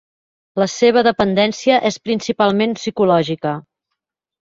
La 0.61 0.65
seva 0.75 1.03
dependència 1.07 1.75
és 1.89 1.99
principalment 2.07 2.73
psicològica. 2.79 3.53